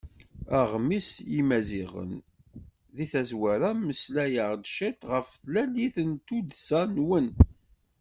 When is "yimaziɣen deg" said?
1.33-3.09